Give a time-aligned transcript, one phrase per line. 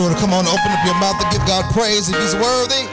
[0.00, 2.88] Come on, open up your mouth and give God praise if He's worthy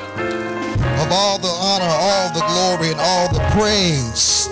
[0.99, 4.49] of all the honor, all the glory, and all the praise.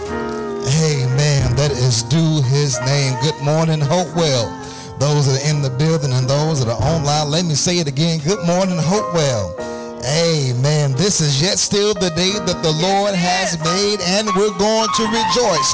[0.79, 1.51] Amen.
[1.59, 3.19] That is due His name.
[3.21, 4.47] Good morning, Hopewell.
[4.99, 7.89] Those that are in the building and those that are online, let me say it
[7.89, 8.19] again.
[8.23, 9.51] Good morning, Hopewell.
[10.07, 10.93] Amen.
[10.93, 15.03] This is yet still the day that the Lord has made, and we're going to
[15.11, 15.71] rejoice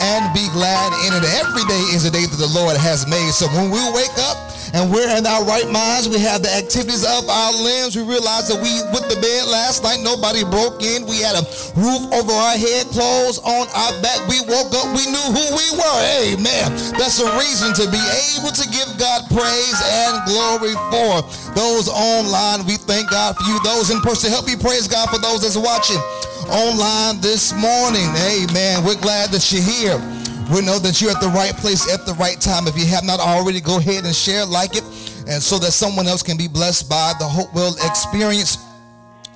[0.00, 1.28] and be glad in it.
[1.44, 3.36] Every day is a day that the Lord has made.
[3.36, 6.08] So when we wake up, and we're in our right minds.
[6.08, 7.96] We have the activities of our limbs.
[7.96, 10.00] We realize that we went to bed last night.
[10.00, 11.04] Nobody broke in.
[11.04, 11.44] We had a
[11.76, 14.20] roof over our head, clothes on our back.
[14.26, 14.88] We woke up.
[14.96, 15.98] We knew who we were.
[16.24, 16.72] Amen.
[16.96, 18.02] That's a reason to be
[18.40, 21.20] able to give God praise and glory for
[21.52, 22.64] those online.
[22.64, 23.60] We thank God for you.
[23.60, 26.00] Those in person, help me praise God for those that's watching
[26.48, 28.08] online this morning.
[28.24, 28.84] Amen.
[28.84, 30.21] We're glad that you're here.
[30.50, 32.66] We know that you're at the right place at the right time.
[32.66, 34.84] If you have not already, go ahead and share, like it,
[35.28, 38.58] and so that someone else can be blessed by the Hopewell experience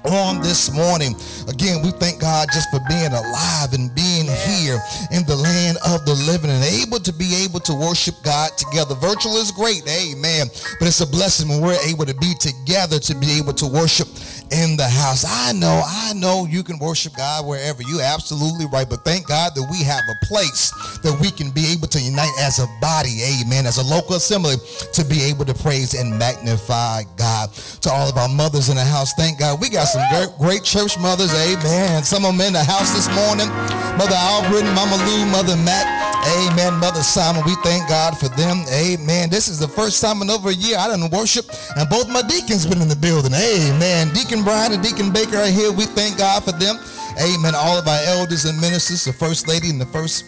[0.09, 1.15] on this morning.
[1.49, 4.79] Again, we thank God just for being alive and being here
[5.11, 8.95] in the land of the living and able to be able to worship God together.
[8.95, 10.49] Virtual is great, amen.
[10.79, 14.09] But it's a blessing when we're able to be together to be able to worship
[14.51, 15.25] in the house.
[15.27, 17.83] I know, I know you can worship God wherever.
[17.83, 18.89] You absolutely right.
[18.89, 20.71] But thank God that we have a place
[21.03, 24.57] that we can be able to unite as a body, amen, as a local assembly
[24.93, 27.53] to be able to praise and magnify God.
[27.83, 30.99] To all of our mothers in the house, thank God we got some great, church
[30.99, 32.05] mothers, amen.
[32.05, 33.49] Some of them in the house this morning.
[33.97, 35.89] Mother Albert, Mama Lou, Mother Matt,
[36.37, 36.79] amen.
[36.79, 39.31] Mother Simon, we thank God for them, amen.
[39.31, 42.23] This is the first time in over a year I didn't worship, and both my
[42.23, 44.13] deacons been in the building, amen.
[44.13, 45.73] Deacon Brian and Deacon Baker are here.
[45.73, 46.77] We thank God for them,
[47.17, 47.55] amen.
[47.57, 50.27] All of our elders and ministers, the first lady and the first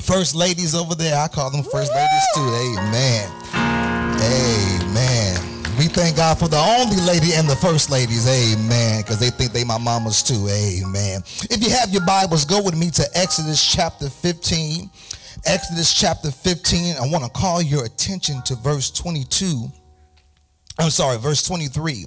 [0.00, 1.16] first ladies over there.
[1.16, 2.40] I call them first ladies too.
[2.40, 3.39] Amen.
[5.92, 9.64] Thank God for the only lady and the first ladies, amen, because they think they
[9.64, 11.22] my mamas too, amen.
[11.50, 14.88] If you have your Bibles, go with me to Exodus chapter 15.
[15.46, 19.68] Exodus chapter 15, I want to call your attention to verse 22.
[20.78, 22.06] I'm sorry, verse 23.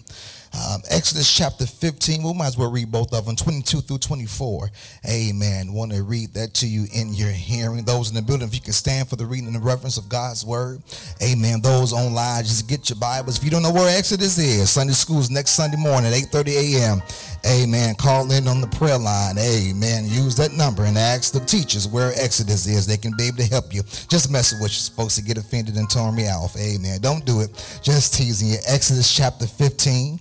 [0.54, 4.70] Um, Exodus chapter 15, we might as well read both of them, 22 through 24.
[5.10, 5.74] Amen.
[5.74, 7.84] Want to read that to you in your hearing.
[7.84, 10.08] Those in the building, if you can stand for the reading and the reference of
[10.10, 10.84] God's word.
[11.24, 11.60] Amen.
[11.62, 13.38] Those online, just get your Bibles.
[13.40, 17.02] If you don't know where Exodus is, Sunday school's next Sunday morning, at 8.30 a.m.
[17.46, 17.96] Amen.
[17.96, 19.40] Call in on the prayer line.
[19.40, 20.06] Amen.
[20.06, 22.86] Use that number and ask the teachers where Exodus is.
[22.86, 23.82] They can be able to help you.
[24.08, 26.56] Just messing with you supposed to get offended and turn me off.
[26.58, 27.02] Amen.
[27.02, 27.50] Don't do it.
[27.82, 28.58] Just teasing you.
[28.68, 30.20] Exodus chapter 15.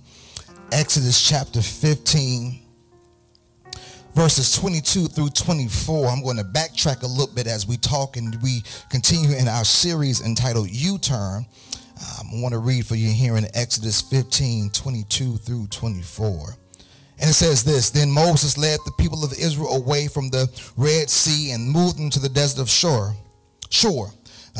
[0.73, 2.59] Exodus chapter 15,
[4.15, 6.07] verses 22 through 24.
[6.07, 9.65] I'm going to backtrack a little bit as we talk and we continue in our
[9.65, 11.45] series entitled U Turn.
[11.45, 16.55] Um, I want to read for you here in Exodus 15, 22 through 24.
[17.19, 21.07] And it says this Then Moses led the people of Israel away from the Red
[21.07, 23.13] Sea and moved them to the desert of Shur.
[23.69, 24.07] Shur.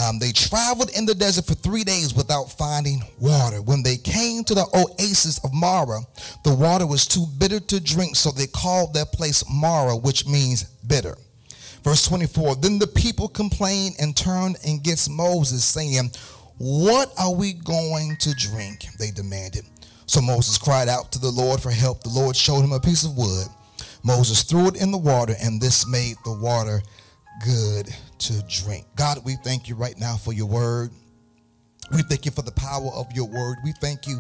[0.02, 3.62] Um, they traveled in the desert for three days without finding water.
[3.62, 6.02] When they came to the oasis of Marah,
[6.44, 10.64] the water was too bitter to drink, so they called that place Marah, which means
[10.88, 11.16] bitter.
[11.84, 16.10] Verse 24 Then the people complained and turned against Moses, saying,
[16.58, 18.86] What are we going to drink?
[18.98, 19.66] They demanded.
[20.08, 22.02] So Moses cried out to the Lord for help.
[22.02, 23.48] The Lord showed him a piece of wood.
[24.04, 26.82] Moses threw it in the water, and this made the water
[27.44, 27.90] good
[28.24, 28.86] to drink.
[28.96, 30.92] God, we thank you right now for your word.
[31.92, 33.58] We thank you for the power of your word.
[33.64, 34.20] We thank you,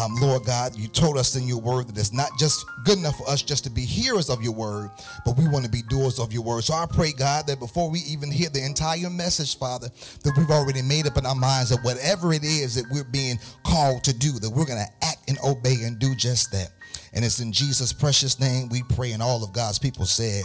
[0.00, 0.76] um, Lord God.
[0.76, 3.64] You told us in your word that it's not just good enough for us just
[3.64, 4.90] to be hearers of your word,
[5.24, 6.62] but we want to be doers of your word.
[6.62, 9.88] So I pray, God, that before we even hear the entire message, Father,
[10.22, 13.38] that we've already made up in our minds that whatever it is that we're being
[13.64, 16.68] called to do, that we're going to act and obey and do just that.
[17.12, 20.44] And it's in Jesus' precious name we pray, and all of God's people said,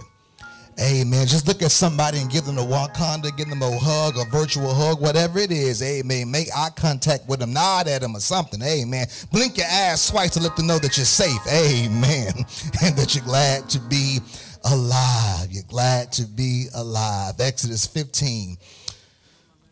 [0.80, 1.25] Amen.
[1.25, 4.74] Just look at somebody and give them a Wakanda, give them a hug, a virtual
[4.74, 5.81] hug, whatever it is.
[5.81, 6.30] Amen.
[6.30, 8.62] Make eye contact with them, nod at them or something.
[8.62, 9.08] Amen.
[9.31, 11.39] Blink your eyes twice to let them know that you're safe.
[11.48, 12.33] Amen.
[12.83, 14.19] And that you're glad to be
[14.66, 15.48] alive.
[15.50, 17.36] You're glad to be alive.
[17.39, 18.57] Exodus 15.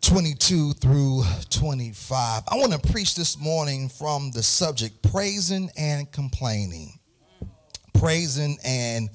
[0.01, 2.44] 22 through 25.
[2.47, 7.00] I want to preach this morning from the subject praising and complaining.
[7.94, 9.09] Praising and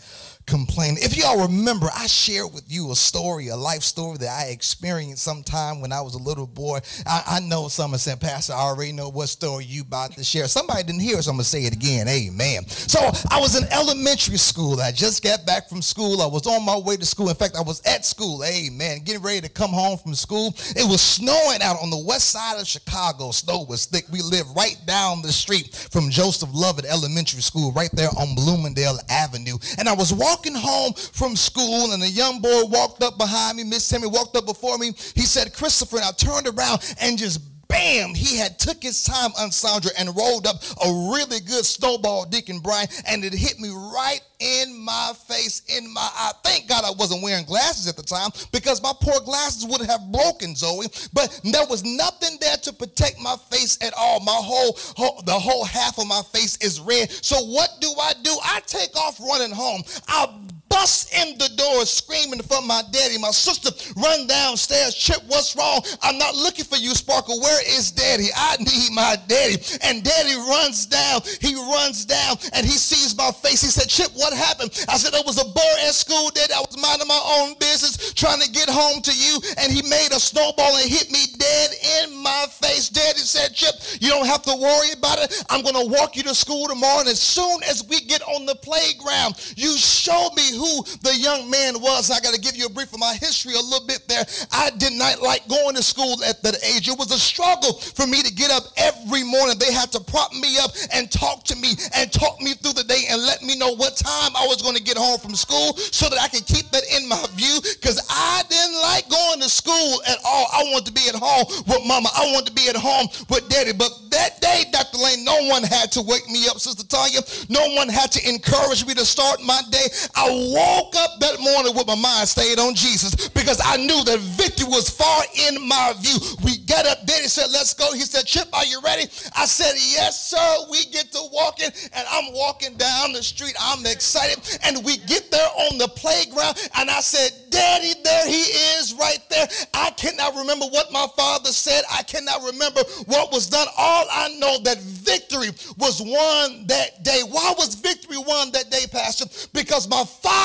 [0.48, 0.96] complain.
[0.98, 5.22] If y'all remember, I shared with you a story, a life story that I experienced
[5.22, 6.80] sometime when I was a little boy.
[7.06, 10.48] I, I know someone said, Pastor, I already know what story you about to share.
[10.48, 12.08] Somebody didn't hear, so I'm gonna say it again.
[12.08, 12.66] Amen.
[12.66, 12.98] So
[13.30, 14.80] I was in elementary school.
[14.80, 16.22] I just got back from school.
[16.22, 17.28] I was on my way to school.
[17.28, 18.42] In fact, I was at school.
[18.44, 19.00] Amen.
[19.04, 20.54] Getting ready to come home from school.
[20.74, 23.30] It was snowing out on the west side of Chicago.
[23.30, 24.06] Snow was thick.
[24.10, 28.98] We lived right down the street from Joseph Lovett Elementary School, right there on Bloomingdale
[29.10, 29.58] Avenue.
[29.78, 33.56] And I was walking walking home from school, and a young boy walked up behind
[33.56, 33.64] me.
[33.64, 34.92] Miss Timmy walked up before me.
[35.14, 39.30] He said, Christopher, and I turned around and just bam, he had took his time
[39.38, 43.68] on Sandra and rolled up a really good snowball, Deacon Brian, and it hit me
[43.68, 46.32] right in my face, in my eye.
[46.44, 50.00] Thank God I wasn't wearing glasses at the time because my poor glasses would have
[50.12, 50.86] broken, Zoe.
[51.12, 54.20] But there was nothing there to protect my face at all.
[54.20, 57.10] My whole, whole the whole half of my face is red.
[57.10, 58.36] So what do I do?
[58.44, 59.82] I take off running home.
[60.06, 60.28] I
[60.68, 63.18] bust in the door screaming for my daddy.
[63.18, 64.94] My sister run downstairs.
[64.94, 65.80] Chip, what's wrong?
[66.02, 67.40] I'm not looking for you, Sparkle.
[67.40, 68.28] Where is daddy?
[68.34, 69.56] I need my daddy.
[69.82, 71.22] And daddy runs down.
[71.40, 73.62] He runs down and he sees my face.
[73.62, 74.70] He said, Chip, what happened?
[74.88, 76.52] I said, there was a boy at school, daddy.
[76.52, 79.40] I was minding my own business, trying to get home to you.
[79.58, 81.70] And he made a snowball and hit me dead
[82.04, 82.88] in my face.
[82.88, 85.44] Daddy said, Chip, you don't have to worry about it.
[85.50, 87.00] I'm going to walk you to school tomorrow.
[87.00, 91.48] And as soon as we get on the playground, you show me who the young
[91.48, 92.10] man was.
[92.10, 94.24] I got to give you a brief of my history a little bit there.
[94.52, 96.88] I did not like going to school at that age.
[96.88, 99.58] It was a struggle for me to get up every morning.
[99.58, 102.84] They had to prop me up and talk to me and talk me through the
[102.84, 105.76] day and let me know what time I was going to get home from school
[105.76, 109.48] so that I could keep that in my view because I didn't like going to
[109.48, 110.46] school at all.
[110.52, 112.10] I wanted to be at home with mama.
[112.14, 113.72] I wanted to be at home with daddy.
[113.72, 114.98] But that day, Dr.
[114.98, 117.20] Lane, no one had to wake me up, Sister Tanya.
[117.48, 119.86] No one had to encourage me to start my day.
[120.14, 124.18] I woke up that morning with my mind stayed on Jesus because I knew that
[124.36, 126.16] victory was far in my view.
[126.44, 127.20] We got up there.
[127.20, 127.92] He said, let's go.
[127.92, 129.04] He said, Chip, are you ready?
[129.36, 130.70] I said, yes, sir.
[130.70, 133.54] We get to walking and I'm walking down the street.
[133.60, 134.38] I'm excited.
[134.64, 138.42] And we get there on the playground and I said, Daddy, there he
[138.78, 139.46] is right there.
[139.74, 141.82] I cannot remember what my father said.
[141.92, 143.66] I cannot remember what was done.
[143.76, 147.20] All I know that victory was won that day.
[147.28, 149.26] Why was victory won that day, Pastor?
[149.52, 150.37] Because my father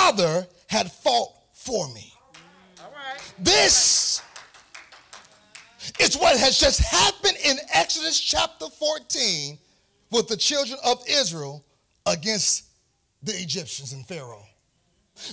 [0.67, 2.13] had fought for me.
[3.39, 4.21] This
[5.99, 9.57] is what has just happened in Exodus chapter 14
[10.11, 11.63] with the children of Israel
[12.05, 12.65] against
[13.21, 14.45] the Egyptians and Pharaoh.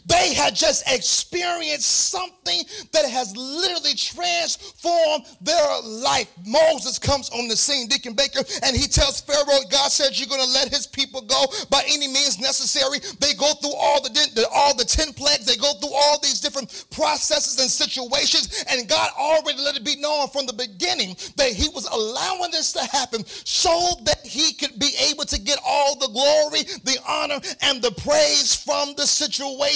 [0.06, 2.62] They had just experienced something
[2.93, 6.29] that has literally transformed their life.
[6.47, 10.44] Moses comes on the scene, Deacon Baker, and he tells Pharaoh, God said you're going
[10.44, 12.99] to let his people go by any means necessary.
[13.21, 15.47] They go through all the, all the 10 plagues.
[15.47, 18.65] They go through all these different processes and situations.
[18.69, 22.73] And God already let it be known from the beginning that he was allowing this
[22.73, 27.41] to happen so that he could be able to get all the glory, the honor,
[27.62, 29.70] and the praise from the situation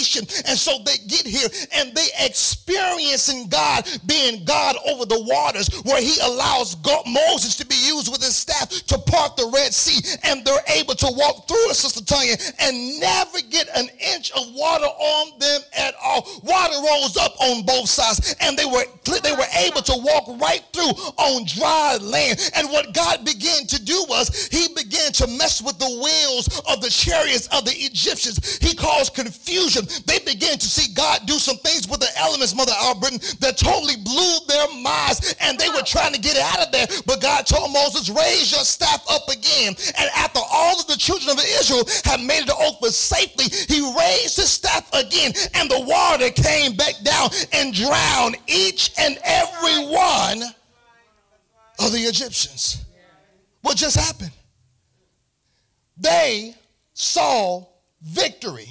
[0.47, 6.01] And so they get here and they experiencing God being God over the waters where
[6.01, 10.01] he allows God, Moses to be used with his staff to part the Red Sea.
[10.25, 14.53] And they're able to walk through it, Sister Tanya, and never get an inch of
[14.55, 16.27] water on them at all.
[16.43, 18.85] Water rose up on both sides and they were,
[19.23, 22.51] they were able to walk right through on dry land.
[22.55, 26.81] And what God began to do was he began to mess with the wheels of
[26.81, 28.59] the chariots of the Egyptians.
[28.59, 32.73] He caused confusion they began to see God do some things with the elements, Mother
[32.83, 36.87] Albritton, that totally blew their minds and they were trying to get out of there.
[37.07, 39.75] But God told Moses, raise your staff up again.
[39.99, 44.37] And after all of the children of Israel had made it over safely, he raised
[44.37, 50.43] his staff again and the water came back down and drowned each and every one
[51.79, 52.85] of the Egyptians.
[53.63, 54.31] What just happened?
[55.97, 56.55] They
[56.93, 57.67] saw
[58.03, 58.69] victory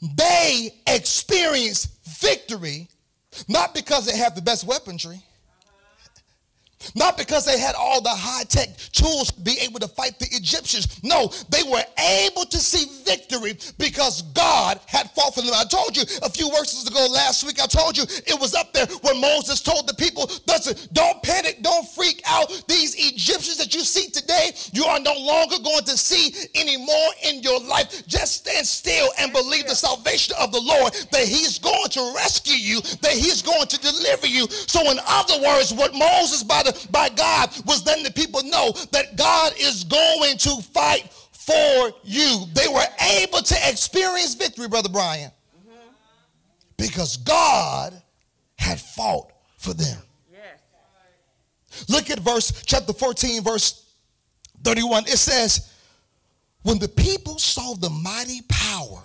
[0.00, 1.88] they experienced
[2.20, 2.88] victory
[3.46, 5.22] not because they have the best weaponry,
[6.94, 10.26] not because they had all the high tech tools to be able to fight the
[10.32, 11.02] Egyptians.
[11.02, 15.52] No, they were able to see victory because God had fought for them.
[15.54, 18.72] I told you a few verses ago last week, I told you it was up
[18.72, 22.48] there when Moses told the people, listen, don't panic, don't freak out.
[22.68, 27.42] These Egyptians that you see today, you are no longer going to see anymore in
[27.42, 28.06] your life.
[28.06, 32.56] Just stand still and believe the salvation of the Lord, that He's going to rescue
[32.56, 34.46] you, that He's going to deliver you.
[34.48, 38.72] So, in other words, what Moses, by the by God was letting the people know
[38.92, 42.44] that God is going to fight for you.
[42.54, 42.86] They were
[43.20, 45.88] able to experience victory, Brother Brian, mm-hmm.
[46.76, 47.94] because God
[48.58, 49.98] had fought for them.
[50.30, 51.88] Yes.
[51.88, 53.84] Look at verse chapter 14, verse
[54.62, 55.04] 31.
[55.04, 55.72] It says,
[56.62, 59.02] When the people saw the mighty power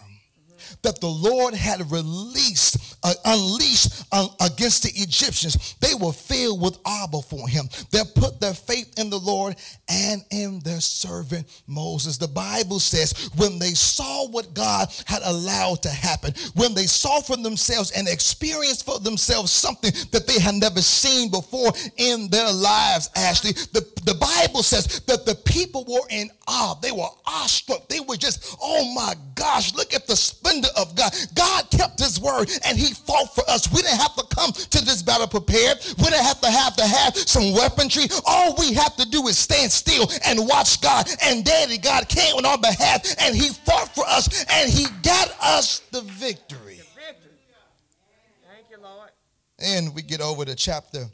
[0.81, 6.77] that the Lord had released, uh, unleashed uh, against the Egyptians, they were filled with
[6.85, 7.65] awe before him.
[7.91, 9.55] They put their faith in the Lord
[9.87, 12.17] and in their servant Moses.
[12.17, 17.21] The Bible says when they saw what God had allowed to happen, when they saw
[17.21, 22.51] for themselves and experienced for themselves something that they had never seen before in their
[22.51, 26.75] lives, Ashley, the, the Bible says that the people were in awe.
[26.81, 27.87] They were awestruck.
[27.87, 29.13] They were just, oh my
[29.43, 31.11] gosh, look at the splendor of God.
[31.35, 33.69] God kept his word and he fought for us.
[33.73, 35.79] We didn't have to come to this battle prepared.
[35.97, 38.07] We didn't have to have to have some weaponry.
[38.25, 41.09] All we have to do is stand still and watch God.
[41.21, 45.35] And Daddy God came on our behalf and he fought for us and he got
[45.41, 46.77] us the victory.
[46.77, 47.37] The victory.
[48.47, 49.09] Thank you, Lord.
[49.59, 51.07] And we get over to chapter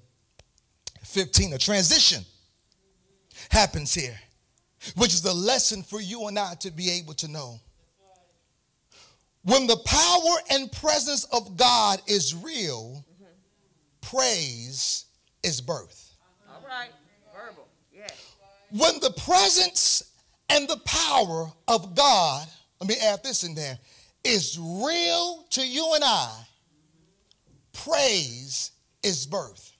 [1.03, 2.23] 15, a transition
[3.49, 4.19] happens here,
[4.95, 7.59] which is a lesson for you and I to be able to know.
[9.43, 13.25] When the power and presence of God is real, mm-hmm.
[14.01, 15.05] praise
[15.43, 16.13] is birth.
[16.49, 16.89] All right,
[17.33, 18.35] verbal, yes.
[18.71, 20.11] When the presence
[20.49, 22.47] and the power of God,
[22.81, 23.77] let me add this in there,
[24.23, 26.43] is real to you and I,
[27.71, 28.71] praise
[29.03, 29.71] is birth.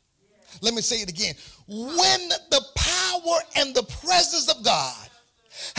[0.61, 1.35] Let me say it again.
[1.67, 5.08] When the power and the presence of God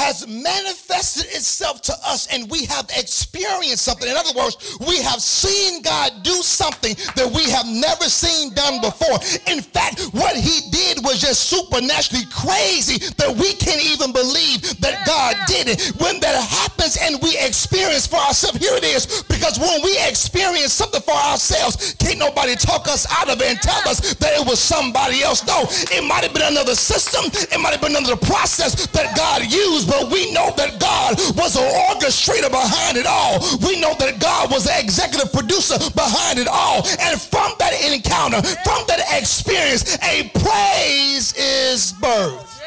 [0.00, 4.08] has manifested itself to us and we have experienced something.
[4.08, 4.56] In other words,
[4.88, 9.20] we have seen God do something that we have never seen done before.
[9.52, 15.04] In fact, what he did was just supernaturally crazy that we can't even believe that
[15.04, 15.92] God did it.
[16.00, 20.72] When that happens and we experience for ourselves, here it is, because when we experience
[20.72, 24.44] something for ourselves, can't nobody talk us out of it and tell us that it
[24.48, 25.44] was somebody else.
[25.44, 29.44] No, it might have been another system, it might have been another process that God
[29.44, 33.40] used but we know that God was an orchestrator behind it all.
[33.66, 36.86] We know that God was the executive producer behind it all.
[37.00, 42.59] And from that encounter, from that experience, a praise is birth.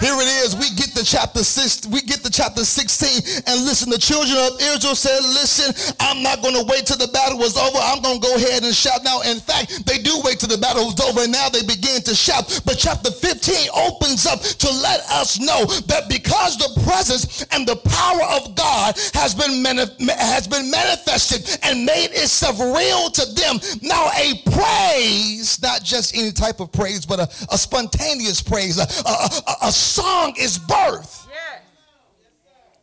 [0.00, 0.54] Here it is.
[0.54, 1.86] We get to chapter six.
[1.86, 3.42] We get to chapter 16.
[3.50, 7.10] And listen, the children of Israel said, listen, I'm not going to wait till the
[7.10, 7.78] battle was over.
[7.82, 9.22] I'm going to go ahead and shout now.
[9.22, 12.14] In fact, they do wait till the battle was over and now they begin to
[12.14, 12.46] shout.
[12.64, 17.76] But chapter 15 opens up to let us know that because the presence and the
[17.90, 23.58] power of God has been, mani- has been manifested and made itself real to them,
[23.82, 28.86] now a praise, not just any type of praise, but a, a spontaneous praise, a,
[29.02, 31.28] a, a, a song is birth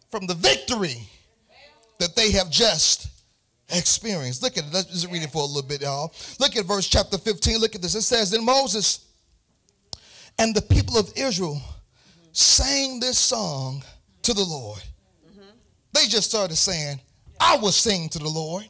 [0.09, 1.07] from the victory
[1.99, 3.07] that they have just
[3.69, 4.43] experienced.
[4.43, 4.73] Look at it.
[4.73, 6.13] Let's just read it for a little bit, y'all.
[6.39, 7.57] Look at verse chapter 15.
[7.57, 7.95] Look at this.
[7.95, 9.05] It says, Then Moses
[10.37, 11.61] and the people of Israel
[12.31, 13.83] sang this song
[14.23, 14.79] to the Lord.
[15.29, 15.49] Mm-hmm.
[15.93, 16.99] They just started saying,
[17.39, 18.67] I will sing to the Lord.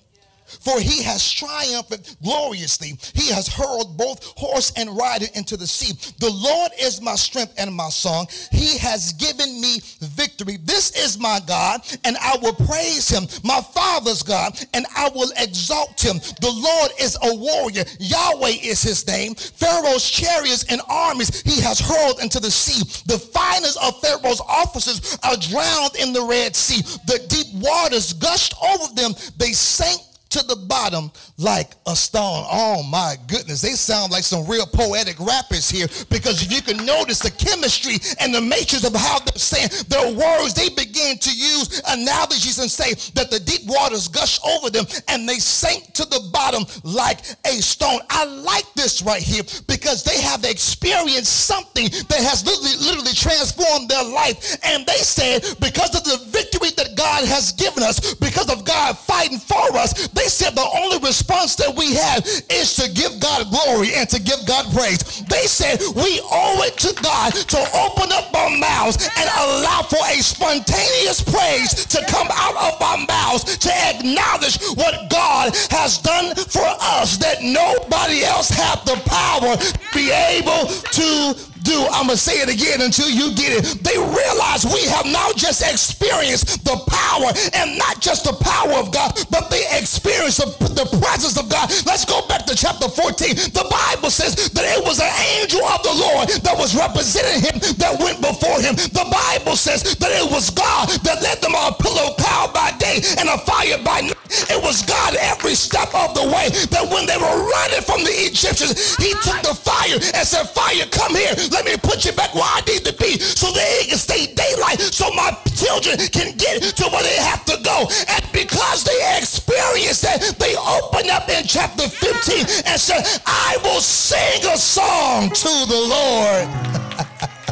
[0.61, 2.93] For he has triumphed gloriously.
[3.13, 5.93] He has hurled both horse and rider into the sea.
[6.19, 8.27] The Lord is my strength and my song.
[8.51, 10.57] He has given me victory.
[10.63, 13.27] This is my God, and I will praise him.
[13.43, 16.17] My father's God, and I will exalt him.
[16.41, 17.83] The Lord is a warrior.
[17.99, 19.35] Yahweh is his name.
[19.35, 22.81] Pharaoh's chariots and armies he has hurled into the sea.
[23.05, 26.81] The finest of Pharaoh's officers are drowned in the Red Sea.
[27.05, 29.13] The deep waters gushed over them.
[29.37, 30.01] They sank
[30.35, 32.43] to the bottom like a stone.
[32.51, 36.85] Oh my goodness, they sound like some real poetic rappers here because if you can
[36.85, 41.31] notice the chemistry and the matrix of how they're saying their words, they begin to
[41.31, 46.03] use analogies and say that the deep waters gush over them and they sank to
[46.03, 47.99] the bottom like a stone.
[48.09, 53.87] I like this right here because they have experienced something that has literally, literally transformed
[53.87, 54.59] their life.
[54.65, 58.97] And they said, because of the victory that God has given us, because of God
[58.97, 63.19] fighting for us, they they said the only response that we have is to give
[63.21, 65.21] God glory and to give God praise.
[65.29, 70.01] They said we owe it to God to open up our mouths and allow for
[70.01, 76.33] a spontaneous praise to come out of our mouths to acknowledge what God has done
[76.33, 82.15] for us that nobody else had the power to be able to do, I'm going
[82.15, 83.65] to say it again until you get it.
[83.81, 88.93] They realize we have now just experienced the power and not just the power of
[88.93, 91.67] God, but they experience the, the presence of God.
[91.89, 93.51] Let's go back to chapter 14.
[93.51, 97.57] The Bible says that it was an angel of the Lord that was representing him
[97.81, 98.77] that went before him.
[98.77, 102.77] The Bible says that it was God that led them on a pillar cloud by
[102.77, 104.21] day and a fire by night.
[104.53, 108.13] It was God every step of the way that when they were running from the
[108.29, 111.33] Egyptians, he took the fire and said, fire, come here.
[111.55, 114.81] Let me put you back where I need to be so they can stay daylight
[114.81, 117.87] so my children can get to where they have to go.
[118.11, 123.79] And because they experienced that, they opened up in chapter 15 and said, I will
[123.79, 127.31] sing a song to the Lord.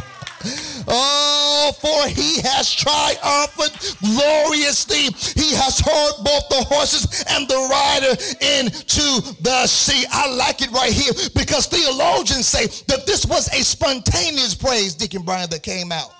[0.86, 5.10] Oh, for he has triumphed gloriously.
[5.40, 10.04] He has hurled both the horses and the rider into the sea.
[10.10, 15.22] I like it right here because theologians say that this was a spontaneous praise, Deacon
[15.22, 16.12] Brian, that came out.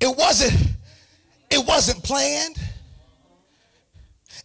[0.00, 0.54] It wasn't,
[1.50, 2.56] it wasn't planned.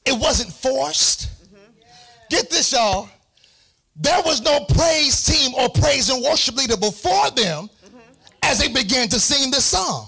[0.06, 1.30] It wasn't forced.
[2.30, 3.10] Get this, y'all.
[3.96, 7.70] There was no praise team or praise and worship leader before them
[8.44, 10.08] as they began to sing this song.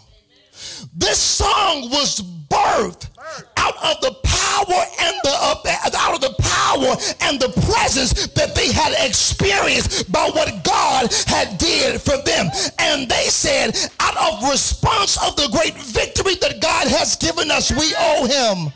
[0.95, 3.09] This song was birthed
[3.57, 8.53] out of the power and the uh, out of the power and the presence that
[8.55, 12.49] they had experienced by what God had did for them.
[12.79, 17.71] And they said, out of response of the great victory that God has given us,
[17.71, 18.73] we owe him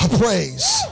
[0.00, 0.82] a praise.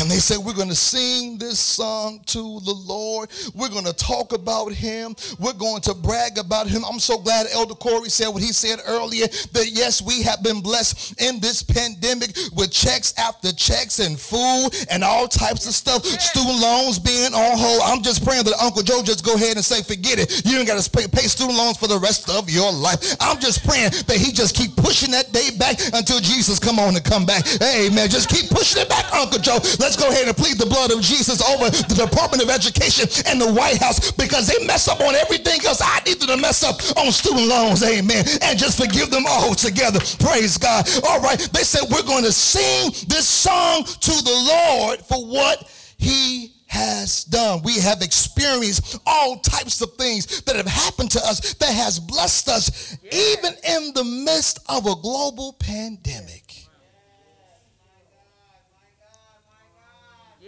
[0.00, 3.30] And they said, We're going to sing this song to the Lord.
[3.54, 5.16] We're going to talk about him.
[5.38, 6.82] We're going to brag about him.
[6.84, 10.60] I'm so glad Elder Corey said what he said earlier that yes, we have been
[10.60, 16.04] blessed in this pandemic with checks after checks and food and all types of stuff.
[16.04, 17.80] Student loans being on hold.
[17.84, 20.44] I'm just praying that Uncle Joe just go ahead and say, Forget it.
[20.44, 23.16] You ain't got to pay, student loans for the rest of your life.
[23.20, 26.94] I'm just praying that he just keep pushing that day back until Jesus come on
[26.96, 27.46] and come back.
[27.46, 29.58] Hey, man, just keep pushing it back, Uncle Joe.
[29.86, 33.40] Let's go ahead and plead the blood of Jesus over the Department of Education and
[33.40, 35.80] the White House because they mess up on everything else.
[35.80, 39.54] I need them to mess up on student loans, amen, and just forgive them all
[39.54, 40.00] together.
[40.18, 40.90] Praise God.
[41.06, 45.70] All right, they said we're going to sing this song to the Lord for what
[45.98, 47.62] he has done.
[47.62, 52.48] We have experienced all types of things that have happened to us that has blessed
[52.48, 56.65] us even in the midst of a global pandemic.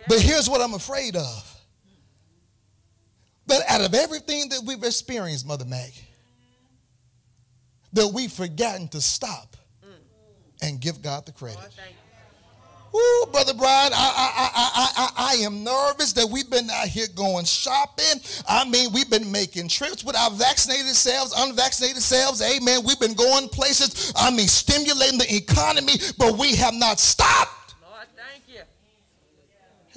[0.09, 1.55] But here's what I'm afraid of.
[3.47, 5.93] That out of everything that we've experienced, Mother Mag,
[7.93, 9.57] that we've forgotten to stop
[10.61, 11.59] and give God the credit.
[12.94, 17.07] Ooh, Brother Brian, I, I, I, I, I am nervous that we've been out here
[17.14, 18.21] going shopping.
[18.49, 22.40] I mean, we've been making trips with our vaccinated selves, unvaccinated selves.
[22.40, 22.81] Amen.
[22.87, 24.12] We've been going places.
[24.16, 27.58] I mean, stimulating the economy, but we have not stopped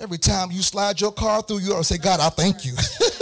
[0.01, 2.73] Every time you slide your car through, you ought to say, God, I thank you.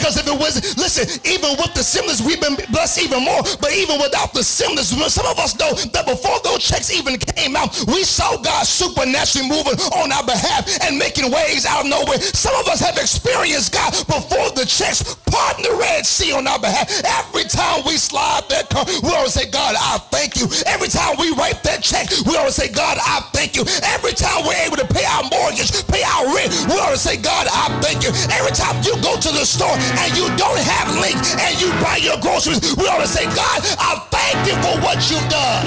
[0.00, 3.44] because if it was, listen, even with the stimulus, we've been blessed even more.
[3.60, 7.52] But even without the stimulus, some of us know that before those checks even came
[7.52, 12.16] out, we saw God supernaturally moving on our behalf and making ways out of nowhere.
[12.16, 16.58] Some of us have experienced God before the checks parting the Red Sea on our
[16.58, 16.88] behalf.
[17.04, 20.48] Every time we slide that car, we always say, God, I thank you.
[20.64, 23.68] Every time we write that check, we always say, God, I thank you.
[23.84, 27.46] Every time we're able to pay our mortgage, pay our rent, we to say, God,
[27.52, 28.10] I thank you.
[28.32, 31.96] Every time you go to the store and you don't have link and you buy
[31.96, 35.66] your groceries, we ought to say, God, I thank you for what you've done.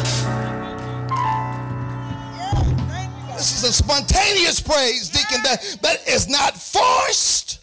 [3.35, 7.62] This is a spontaneous praise, Deacon, that, that is not forced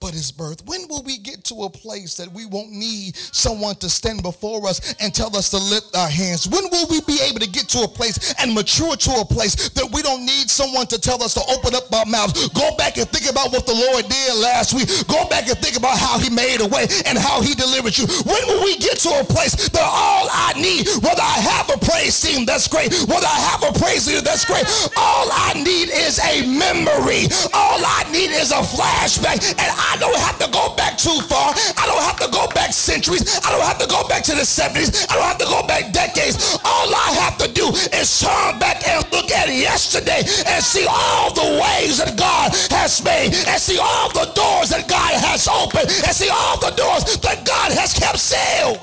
[0.00, 0.64] but his birth.
[0.66, 4.66] When will we get to a place that we won't need someone to stand before
[4.66, 6.48] us and tell us to lift our hands?
[6.48, 9.68] When will we be able to get to a place and mature to a place
[9.70, 12.48] that we don't need someone to tell us to open up our mouths?
[12.50, 14.86] Go back and think about what the Lord did last week.
[15.08, 18.06] Go back and think about how he made a way and how he delivered you.
[18.22, 21.78] When will we get to a place that all I need, whether I have a
[21.78, 22.94] praise team, that's great.
[23.10, 24.66] Whether I have a praise leader, that's great.
[24.94, 27.26] All I need is a memory.
[27.50, 29.42] All I need is a flashback.
[29.58, 31.54] And I I don't have to go back too far.
[31.76, 33.40] I don't have to go back centuries.
[33.40, 35.08] I don't have to go back to the 70s.
[35.08, 36.58] I don't have to go back decades.
[36.64, 41.32] All I have to do is turn back and look at yesterday and see all
[41.32, 45.88] the ways that God has made and see all the doors that God has opened
[45.88, 48.80] and see all the doors that God has kept sealed.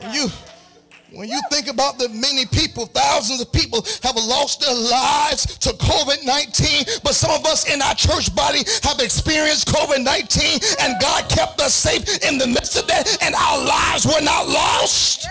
[0.00, 0.28] When you
[1.20, 5.68] When you think about the many people, thousands of people have lost their lives to
[5.74, 10.98] COVID 19, but some of us in our church body have experienced COVID 19, and
[10.98, 15.28] God kept us safe in the midst of that, and our lives were not lost.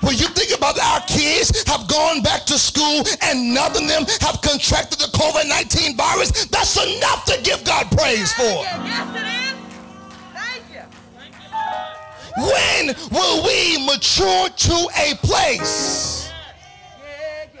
[0.00, 4.06] When you think about our kids have gone back to school and none of them
[4.20, 9.27] have contracted the COVID-19 virus, that's enough to give God praise for.
[12.38, 16.30] When will we mature to a place
[17.02, 17.60] Yeah, yeah,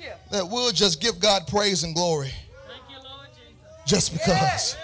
[0.00, 0.14] yeah.
[0.30, 2.32] That we'll just give God praise and glory
[3.86, 4.76] just because?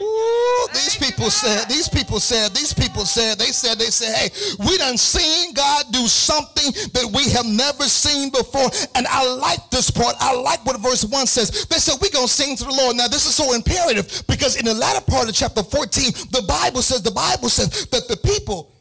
[0.00, 4.28] Ooh, these people said, these people said, these people said, they said, they said, hey,
[4.66, 8.70] we done seen God do something that we have never seen before.
[8.94, 10.14] And I like this part.
[10.20, 11.66] I like what verse 1 says.
[11.66, 12.96] They said, we're going to sing to the Lord.
[12.96, 16.82] Now, this is so imperative because in the latter part of chapter 14, the Bible
[16.82, 18.77] says, the Bible says that the people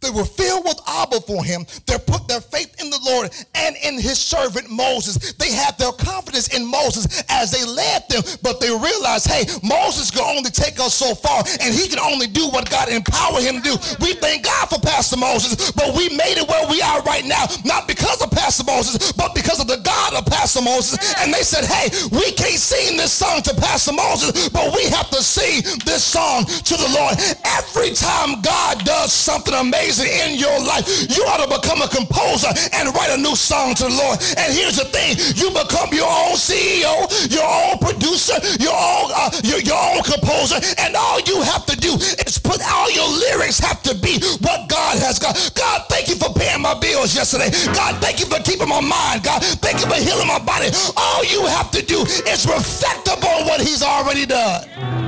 [0.00, 1.66] they were filled with awe before him.
[1.86, 5.34] They put their faith in the Lord and in his servant Moses.
[5.34, 10.10] They had their confidence in Moses as they led them, but they realized, hey, Moses
[10.10, 13.60] can only take us so far, and he can only do what God empowered him
[13.60, 13.74] to do.
[14.00, 17.44] We thank God for Pastor Moses, but we made it where we are right now,
[17.64, 20.96] not because of Pastor Moses, but because of the God of Pastor Moses.
[21.20, 25.10] And they said, hey, we can't sing this song to Pastor Moses, but we have
[25.10, 27.16] to sing this song to the Lord.
[27.44, 32.54] Every time God does something amazing, in your life, you ought to become a composer
[32.78, 34.22] and write a new song to the Lord.
[34.38, 39.30] And here's the thing: you become your own CEO, your own producer, your own uh,
[39.42, 43.58] your, your own composer, and all you have to do is put all your lyrics
[43.58, 45.34] have to be what God has got.
[45.54, 47.50] God, thank you for paying my bills yesterday.
[47.74, 49.22] God, thank you for keeping my mind.
[49.22, 50.70] God, thank you for healing my body.
[50.96, 54.99] All you have to do is reflect upon what He's already done.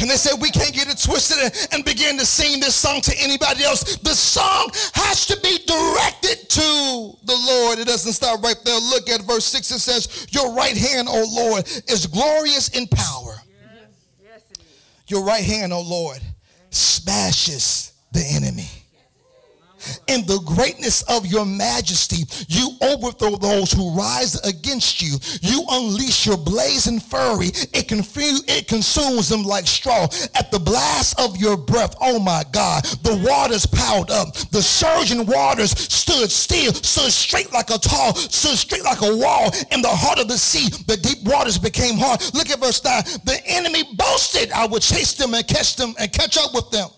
[0.00, 3.14] And they said, we can't get it twisted and begin to sing this song to
[3.18, 3.96] anybody else.
[3.96, 7.78] The song has to be directed to the Lord.
[7.78, 8.78] It doesn't stop right there.
[8.78, 9.70] Look at verse 6.
[9.70, 13.34] It says, Your right hand, O Lord, is glorious in power.
[13.36, 13.88] Yes,
[14.22, 15.10] yes it is.
[15.10, 16.20] Your right hand, O Lord,
[16.70, 18.79] smashes the enemy.
[20.06, 25.16] In the greatness of your majesty, you overthrow those who rise against you.
[25.42, 27.48] You unleash your blazing fury.
[27.72, 30.04] It, it consumes them like straw.
[30.34, 34.34] At the blast of your breath, oh my God, the waters piled up.
[34.50, 39.50] The surging waters stood still, stood straight like a tall, stood straight like a wall.
[39.72, 42.20] In the heart of the sea, the deep waters became hard.
[42.34, 43.02] Look at verse 9.
[43.24, 46.88] The enemy boasted, I would chase them and catch them and catch up with them.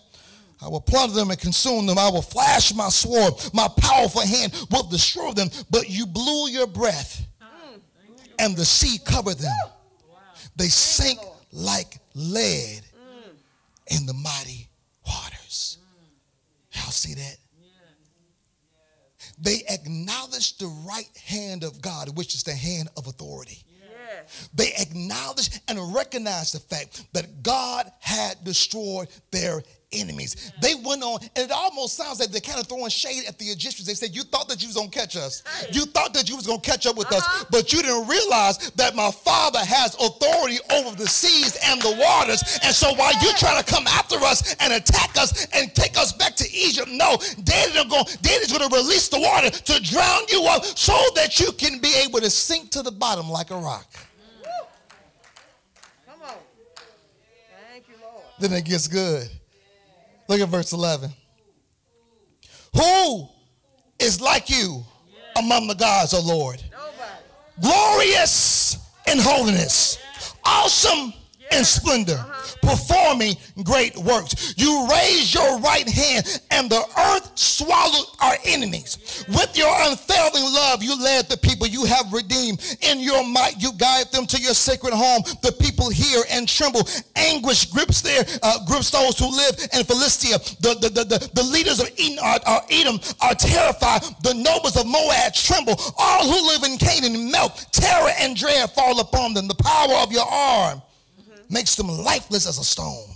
[0.63, 1.97] I will plunder them and consume them.
[1.97, 3.33] I will flash my sword.
[3.53, 5.49] My powerful hand will destroy them.
[5.69, 7.25] But you blew your breath,
[8.39, 9.51] and the sea covered them.
[10.55, 11.19] They sank
[11.51, 12.81] like lead
[13.87, 14.69] in the mighty
[15.05, 15.79] waters.
[16.71, 17.37] Y'all see that?
[19.39, 23.65] They acknowledged the right hand of God, which is the hand of authority.
[24.53, 30.51] They acknowledged and recognized the fact that God had destroyed their enemies.
[30.61, 33.45] They went on, and it almost sounds like they're kind of throwing shade at the
[33.45, 33.87] Egyptians.
[33.87, 35.43] They said, You thought that you was gonna catch us.
[35.71, 37.45] You thought that you was gonna catch up with us, Uh-huh.
[37.51, 42.41] but you didn't realize that my father has authority over the seas and the waters.
[42.63, 46.13] And so while you're trying to come after us and attack us and take us
[46.13, 50.63] back to Egypt, no, Daddy's gonna, Daddy's gonna release the water to drown you up
[50.65, 53.85] so that you can be able to sink to the bottom like a rock.
[56.05, 56.35] Come on.
[57.71, 58.23] Thank you, Lord.
[58.39, 59.29] then it gets good.
[60.27, 61.11] Look at verse 11.
[62.75, 63.27] Who
[63.99, 64.83] is like you
[65.37, 66.63] among the gods, O Lord?
[66.71, 67.61] Nobody.
[67.61, 69.97] Glorious in holiness,
[70.45, 71.13] awesome
[71.51, 72.23] in splendor,
[72.61, 74.53] performing great works.
[74.57, 79.25] You raised your right hand, and the earth swallowed our enemies.
[79.27, 82.77] With your unfailing love, you led the people you have redeemed.
[82.81, 85.23] In your might, you guide them to your sacred home.
[85.41, 86.87] The people hear and tremble.
[87.15, 90.37] Anguish grips their uh, grips those who live in Philistia.
[90.61, 94.01] The, the, the, the, the leaders of Edom are, are, Edom are terrified.
[94.23, 95.75] The nobles of Moab tremble.
[95.97, 97.67] All who live in Canaan melt.
[97.71, 99.47] Terror and dread fall upon them.
[99.47, 100.81] The power of your arm
[101.53, 103.15] makes them lifeless as a stone.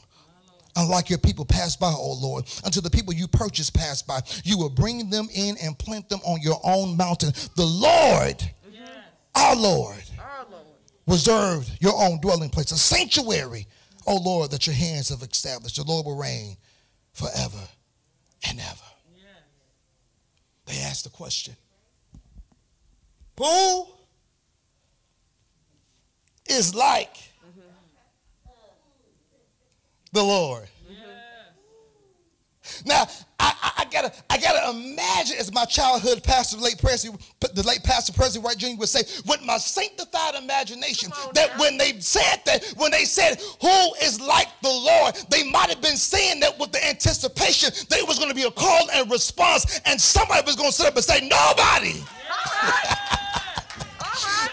[0.75, 4.59] Unlike your people pass by, O Lord, until the people you purchased pass by, you
[4.59, 7.31] will bring them in and plant them on your own mountain.
[7.55, 8.43] The Lord,
[9.33, 10.65] our Lord, Our Lord.
[11.07, 13.65] reserved your own dwelling place, a sanctuary,
[14.05, 15.77] O Lord, that your hands have established.
[15.77, 16.57] The Lord will reign
[17.13, 17.67] forever
[18.47, 18.81] and ever.
[20.67, 21.55] They asked the question
[23.39, 23.87] Who
[26.45, 27.15] is like
[30.17, 30.67] the Lord.
[32.85, 33.07] Now,
[33.39, 37.63] I, I, I, gotta, I gotta imagine as my childhood pastor, the late Presley, the
[37.63, 38.77] late Pastor Presley Wright Jr.
[38.77, 41.59] would say, with my sanctified imagination, that now.
[41.59, 45.81] when they said that, when they said, "Who is like the Lord?" they might have
[45.81, 49.09] been saying that with the anticipation that it was going to be a call and
[49.09, 52.03] response, and somebody was going to sit up and say, "Nobody."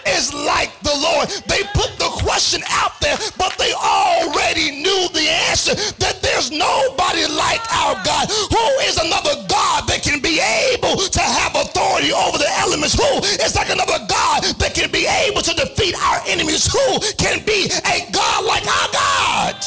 [0.07, 1.29] Is like the Lord.
[1.47, 7.25] They put the question out there, but they already knew the answer that there's nobody
[7.25, 8.29] like our God.
[8.29, 12.93] Who is another God that can be able to have authority over the elements?
[12.93, 16.71] Who is like another God that can be able to defeat our enemies?
[16.71, 19.57] Who can be a God like our God?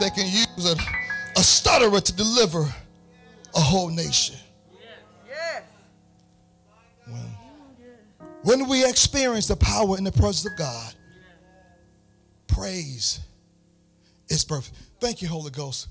[0.00, 0.76] They can use a,
[1.38, 2.62] a stutterer to deliver
[3.54, 4.36] a whole nation.
[8.42, 10.94] When we experience the power in the presence of God,
[12.46, 13.20] praise
[14.28, 14.76] is perfect.
[14.98, 15.88] Thank you, Holy Ghost.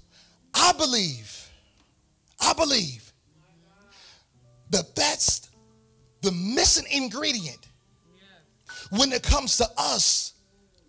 [0.53, 1.49] I believe,
[2.41, 3.13] I believe
[4.71, 5.49] that that's
[6.21, 7.67] the missing ingredient
[8.89, 10.33] when it comes to us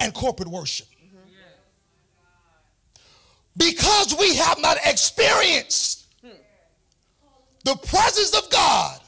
[0.01, 0.87] and corporate worship.
[3.57, 6.07] Because we have not experienced
[7.65, 9.01] the presence of God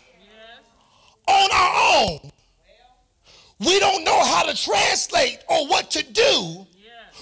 [1.27, 2.31] on our own,
[3.61, 6.67] we don't know how to translate or what to do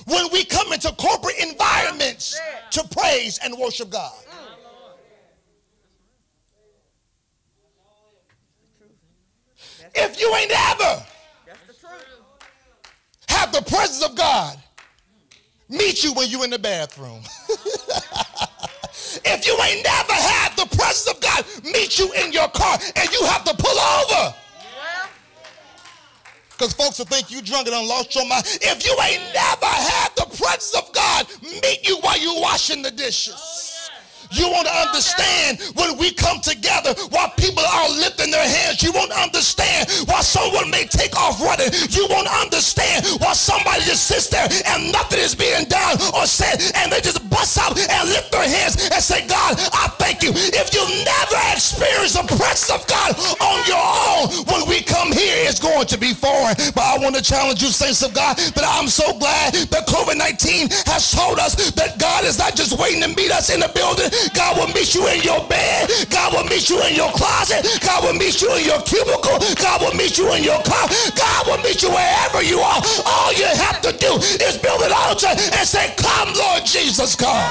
[0.06, 2.38] when we come into corporate environments
[2.70, 4.12] to praise and worship God.
[9.94, 11.04] If you ain't ever
[13.28, 14.56] have the presence of God
[15.68, 17.22] meet you when you're in the bathroom.
[19.24, 23.10] if you ain't never had the presence of God meet you in your car and
[23.12, 24.34] you have to pull over
[26.60, 28.44] because folks will think you drunk and done lost your mind.
[28.60, 32.90] If you ain't never had the presence of God meet you while you washing the
[32.90, 33.69] dishes.
[34.30, 38.82] You want to understand when we come together while people are lifting their hands.
[38.82, 41.68] You won't understand why someone may take off running.
[41.90, 46.62] You won't understand why somebody just sits there and nothing is being done or said
[46.76, 50.30] and they just bust out and lift their hands and say, God, I thank you.
[50.30, 55.42] If you've never experienced the presence of God on your own, when we come here,
[55.50, 56.54] it's going to be foreign.
[56.74, 60.86] But I want to challenge you, saints of God, that I'm so glad that COVID-19
[60.86, 64.10] has told us that God is not just waiting to meet us in the building.
[64.34, 65.90] God will meet you in your bed.
[66.10, 67.64] God will meet you in your closet.
[67.80, 69.38] God will meet you in your cubicle.
[69.56, 70.88] God will meet you in your car.
[71.16, 72.80] God will meet you wherever you are.
[73.06, 77.50] All you have to do is build an altar and say, come, Lord Jesus, come.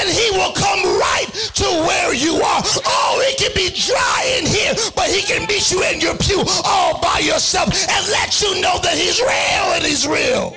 [0.00, 2.62] and he will come right to where you are.
[2.86, 6.42] Oh, it can be dry in here, but he can meet you in your pew
[6.64, 10.56] all by yourself and let you know that he's real and he's real.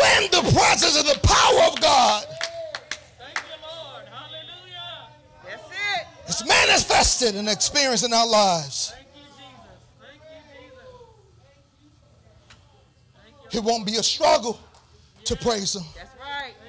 [0.00, 2.24] When the presence of the power of God.
[6.28, 8.92] Is manifested and experienced in our lives.
[13.50, 14.60] It won't be a struggle
[15.24, 15.84] to praise Him.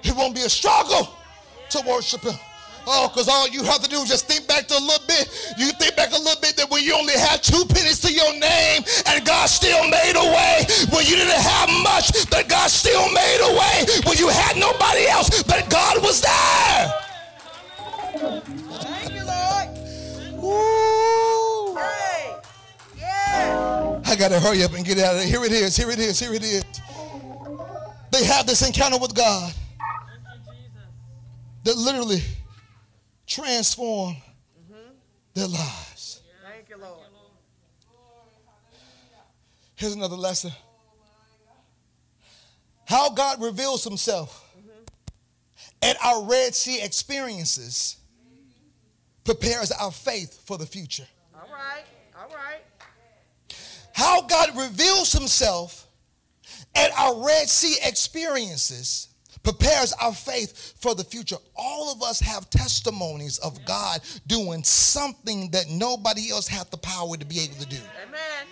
[0.03, 1.09] It won't be a struggle
[1.71, 2.39] to worship Him.
[2.87, 5.29] Oh, because all you have to do is just think back to a little bit.
[5.57, 8.31] You think back a little bit that when you only had two pennies to your
[8.33, 10.65] name and God still made a way.
[10.91, 13.85] When you didn't have much, that God still made a way.
[14.05, 16.93] When you had nobody else, but God was there.
[18.81, 19.67] Thank you, Lord.
[20.41, 21.75] Woo.
[21.75, 22.35] Hey.
[22.97, 24.01] Yeah.
[24.05, 25.27] I got to hurry up and get out of there.
[25.27, 25.75] Here it is.
[25.75, 26.19] Here it is.
[26.19, 26.65] Here it is.
[28.11, 29.53] They have this encounter with God
[31.63, 32.21] that literally
[33.29, 34.89] transform mm-hmm.
[35.33, 36.21] their lives.
[36.43, 36.97] Thank you, Lord.
[39.75, 40.51] Here's another lesson.
[42.85, 44.69] How God reveals himself mm-hmm.
[45.83, 47.97] at our Red Sea experiences
[49.23, 51.07] prepares our faith for the future.
[51.35, 51.83] All right,
[52.17, 52.61] all right.
[53.93, 55.87] How God reveals himself
[56.73, 59.08] at our Red Sea experiences
[59.43, 61.37] prepares our faith for the future.
[61.55, 67.17] All of us have testimonies of God doing something that nobody else had the power
[67.17, 67.77] to be able to do.
[68.07, 68.47] Amen.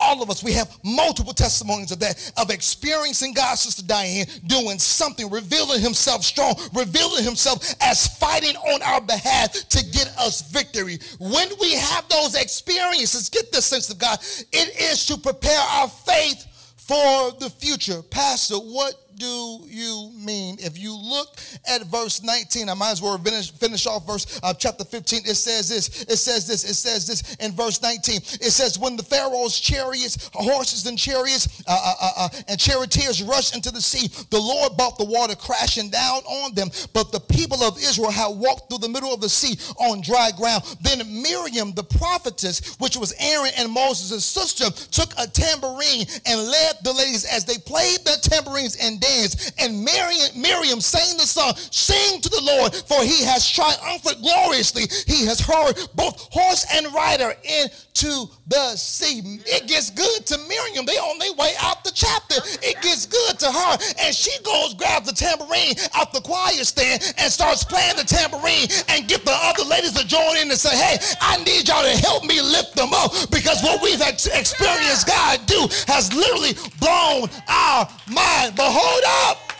[0.00, 4.78] All of us, we have multiple testimonies of that, of experiencing God, Sister Diane, doing
[4.78, 11.00] something, revealing himself strong, revealing himself as fighting on our behalf to get us victory.
[11.18, 14.20] When we have those experiences, get the sense of God,
[14.52, 18.00] it is to prepare our faith for the future.
[18.02, 20.56] Pastor, what do you mean?
[20.60, 21.36] If you look
[21.68, 25.22] at verse 19, I might as well finish, finish off verse uh, chapter 15.
[25.26, 26.04] It says this.
[26.04, 26.64] It says this.
[26.64, 28.16] It says this in verse 19.
[28.16, 33.22] It says, When the Pharaoh's chariots, horses and chariots, uh, uh, uh, uh and charioteers
[33.22, 36.68] rushed into the sea, the Lord brought the water crashing down on them.
[36.92, 40.30] But the people of Israel had walked through the middle of the sea on dry
[40.36, 40.62] ground.
[40.80, 46.76] Then Miriam, the prophetess, which was Aaron and Moses' sister, took a tambourine and led
[46.84, 49.07] the ladies as they played their tambourines and danced.
[49.58, 54.84] And Miriam, Miriam sang the song, Sing to the Lord, for he has triumphed gloriously.
[55.06, 59.20] He has hurried both horse and rider into the sea.
[59.46, 60.86] It gets good to Miriam.
[60.86, 62.36] They on their way out the chapter.
[62.62, 63.78] It gets good to her.
[64.00, 68.68] And she goes, grabs the tambourine out the choir stand and starts playing the tambourine
[68.88, 71.96] and get the other ladies to join in and say, hey, I need y'all to
[71.96, 77.88] help me lift them up because what we've experienced God do has literally blown our
[78.08, 78.56] mind.
[78.56, 78.72] But
[79.04, 79.52] hold up.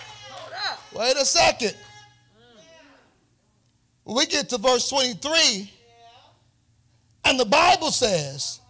[0.95, 1.75] Wait a second.
[4.05, 5.71] We get to verse 23,
[7.27, 8.61] and the Bible says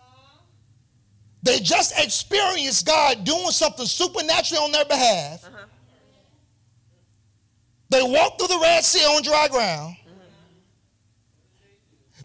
[1.42, 5.44] they just experienced God doing something supernaturally on their behalf.
[5.44, 5.64] Uh-huh.
[7.90, 9.96] They walked through the Red Sea on dry ground.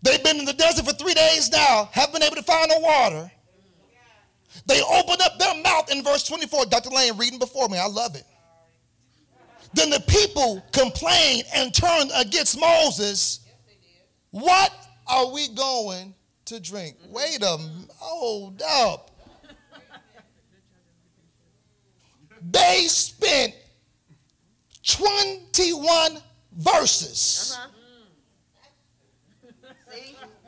[0.01, 2.79] They've been in the desert for three days now, haven't been able to find no
[2.79, 3.32] water.
[4.65, 6.65] They opened up their mouth in verse 24.
[6.65, 6.89] Dr.
[6.89, 7.77] Lane reading before me.
[7.77, 8.25] I love it.
[9.73, 13.39] Then the people complained and turned against Moses.
[14.31, 14.71] What
[15.07, 16.13] are we going
[16.45, 16.95] to drink?
[17.09, 17.89] Wait a minute.
[17.97, 19.09] hold up.
[22.51, 23.55] They spent
[24.86, 26.17] 21
[26.57, 27.69] verses uh-huh.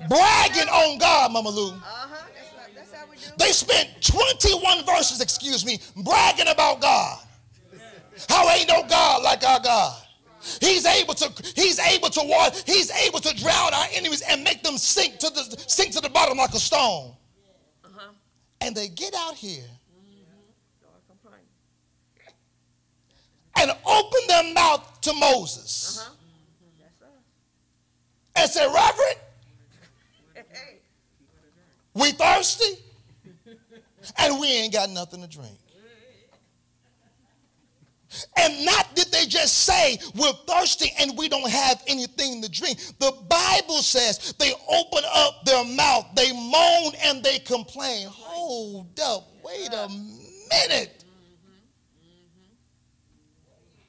[0.09, 1.69] bragging on God, Mama Lou.
[1.69, 2.25] Uh-huh.
[3.37, 7.19] They spent 21 verses, excuse me, bragging about God.
[8.29, 10.01] How ain't no God like our God.
[10.61, 14.61] He's able to, he's able to water, he's able to drown our enemies and make
[14.61, 17.15] them sink to the sink to the bottom like a stone.
[17.83, 18.11] Uh-huh.
[18.61, 19.63] And they get out here
[23.57, 25.99] and open their mouth to Moses.
[25.99, 26.11] Uh-huh.
[28.37, 29.15] And say, Reverend,
[31.93, 32.83] we thirsty
[34.17, 35.57] and we ain't got nothing to drink.
[38.37, 42.79] And not did they just say we're thirsty and we don't have anything to drink.
[42.99, 48.07] The Bible says they open up their mouth, they moan and they complain.
[48.09, 51.03] Hold up, wait a minute.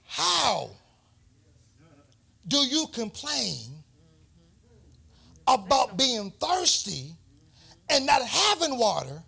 [0.04, 0.70] How
[2.48, 3.76] do you complain
[5.46, 7.12] about being thirsty
[7.88, 9.22] and not having water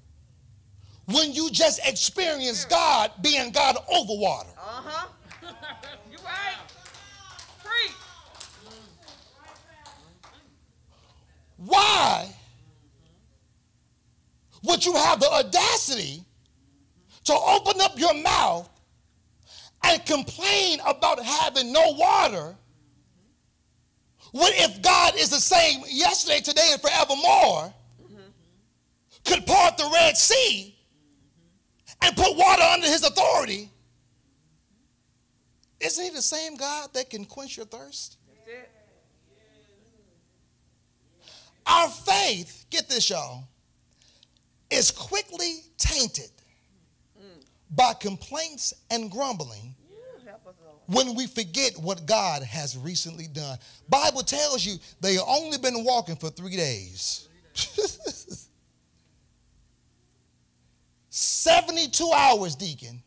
[1.09, 4.51] when you just experience God being God over water.
[4.59, 5.09] Uh-huh.
[6.12, 6.57] you right.
[7.59, 7.94] Free.
[11.57, 12.29] Why
[14.62, 16.23] would you have the audacity
[17.25, 18.68] to open up your mouth
[19.85, 22.55] and complain about having no water
[24.33, 27.73] what if God is the same yesterday, today, and forevermore?
[29.25, 30.78] Could part the Red Sea
[32.03, 33.71] and put water under his authority,
[35.81, 38.17] isn't he the same God that can quench your thirst?
[41.67, 43.45] Our faith, get this, y'all,
[44.71, 46.31] is quickly tainted
[47.71, 49.75] by complaints and grumbling
[50.87, 53.59] when we forget what God has recently done.
[53.89, 57.29] Bible tells you they only been walking for three days.
[61.49, 63.03] 72 hours, deacon,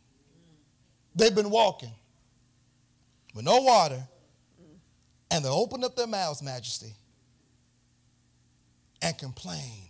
[1.14, 1.92] they've been walking
[3.36, 4.02] with no water,
[5.30, 6.92] and they open up their mouths, Majesty,
[9.00, 9.88] and complain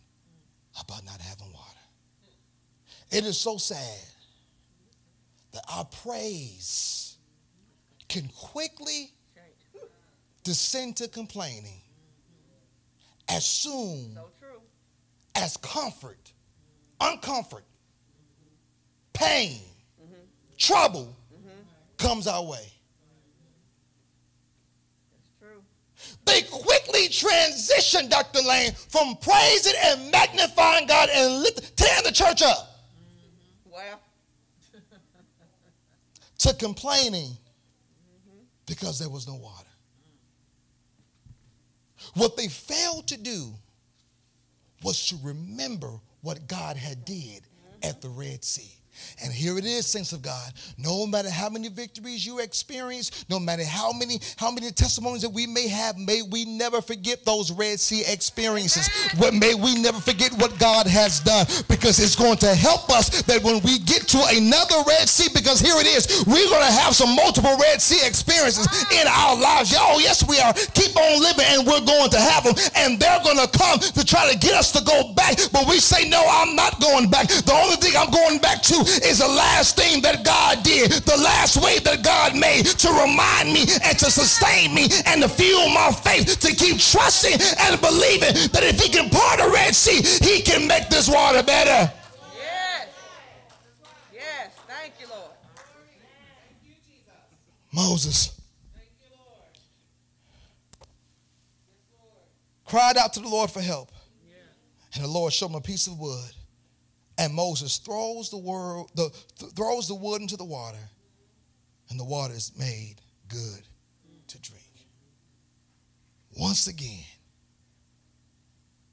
[0.78, 1.64] about not having water.
[3.10, 4.00] It is so sad
[5.52, 7.16] that our praise
[8.08, 9.12] can quickly
[10.44, 11.80] descend to complaining
[13.30, 14.28] as soon so
[15.34, 16.32] as comfort,
[17.00, 17.62] uncomfort,
[19.12, 19.60] pain,
[20.02, 20.14] mm-hmm.
[20.58, 21.50] trouble mm-hmm.
[21.98, 22.72] comes our way.
[25.12, 25.62] That's true.
[26.24, 28.40] They quickly transition, Dr.
[28.42, 31.44] Lane, from praising and magnifying God and
[31.76, 32.80] tearing the church up.
[33.66, 33.72] Mm-hmm.
[33.72, 34.00] Well.
[36.38, 38.38] to complaining mm-hmm.
[38.66, 39.66] because there was no water.
[42.14, 43.52] What they failed to do
[44.82, 47.42] was to remember what God had did
[47.82, 48.72] at the Red Sea.
[49.22, 50.52] And here it is, saints of God.
[50.78, 55.30] No matter how many victories you experience, no matter how many how many testimonies that
[55.30, 58.88] we may have, may we never forget those Red Sea experiences.
[59.18, 63.22] But may we never forget what God has done because it's going to help us
[63.22, 66.72] that when we get to another Red Sea, because here it is, we're going to
[66.72, 69.72] have some multiple Red Sea experiences in our lives.
[69.72, 70.52] Y'all, yes, we are.
[70.74, 72.54] Keep on living and we're going to have them.
[72.76, 75.38] And they're going to come to try to get us to go back.
[75.52, 77.28] But we say, no, I'm not going back.
[77.28, 81.16] The only thing I'm going back to is the last thing that God did, the
[81.16, 85.68] last way that God made to remind me and to sustain me and to fuel
[85.70, 90.02] my faith, to keep trusting and believing that if he can part the Red Sea,
[90.24, 91.92] he can make this water better.
[92.36, 92.88] Yes.
[94.12, 94.50] Yes.
[94.66, 95.32] Thank you, Lord.
[95.54, 97.12] Thank you, Jesus.
[97.72, 98.40] Moses
[98.74, 99.48] Thank you, Lord.
[102.66, 103.90] cried out to the Lord for help.
[104.94, 106.32] And the Lord showed him a piece of wood.
[107.18, 110.78] And Moses throws the, word, the, th- throws the wood into the water,
[111.90, 112.96] and the water is made
[113.28, 113.62] good
[114.28, 114.62] to drink.
[116.38, 117.04] Once again,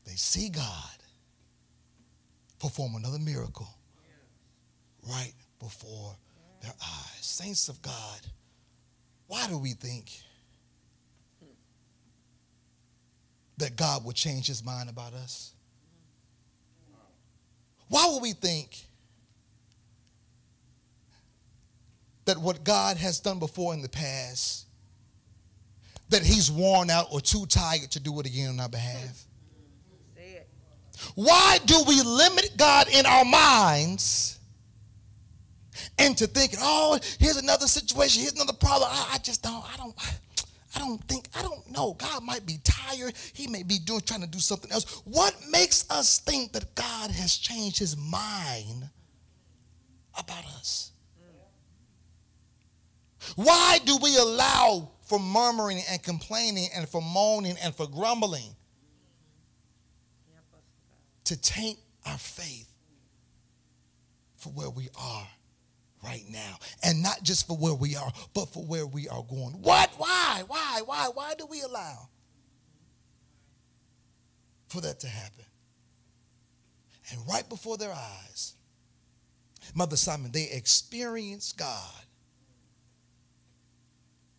[0.06, 0.66] they see God
[2.60, 3.70] perform another miracle
[5.10, 6.16] right before
[6.62, 7.20] their eyes.
[7.22, 8.20] Saints of God,
[9.28, 10.12] why do we think
[13.58, 15.54] that God would change his mind about us?
[17.90, 18.78] Why would we think
[22.26, 24.68] that what God has done before in the past,
[26.10, 29.26] that he's worn out or too tired to do it again on our behalf?
[31.16, 34.40] Why do we limit God in our minds
[35.98, 38.90] into thinking, oh, here's another situation, here's another problem.
[38.92, 39.96] I, I just don't, I don't,
[40.80, 41.94] I don't think, I don't know.
[41.94, 43.14] God might be tired.
[43.34, 45.02] He may be doing trying to do something else.
[45.04, 48.90] What makes us think that God has changed his mind
[50.18, 50.94] about us?
[53.36, 58.56] Why do we allow for murmuring and complaining and for moaning and for grumbling
[61.26, 62.74] to taint our faith
[64.38, 65.28] for where we are
[66.04, 66.58] right now.
[66.84, 69.62] And not just for where we are, but for where we are going.
[69.62, 69.92] What?
[69.98, 70.44] Why?
[70.48, 70.82] Why?
[70.86, 71.10] Why?
[71.14, 72.10] Why do we allow
[74.68, 75.46] for that to happen?
[77.12, 78.54] And right before their eyes,
[79.74, 82.04] Mother Simon, they experience God